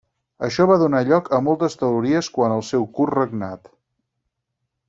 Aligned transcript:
Això 0.45 0.65
va 0.71 0.77
donar 0.83 1.01
lloc 1.09 1.29
a 1.37 1.41
moltes 1.49 1.77
teories 1.83 2.31
quant 2.39 2.57
al 2.57 2.65
seu 2.73 2.89
curt 2.99 3.15
regnat. 3.19 3.73